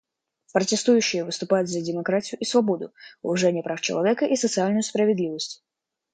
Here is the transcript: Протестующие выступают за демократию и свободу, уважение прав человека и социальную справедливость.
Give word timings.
Протестующие 0.51 1.23
выступают 1.23 1.69
за 1.69 1.79
демократию 1.79 2.39
и 2.39 2.43
свободу, 2.43 2.91
уважение 3.21 3.61
прав 3.61 3.81
человека 3.81 4.25
и 4.25 4.35
социальную 4.35 4.81
справедливость. 4.81 5.63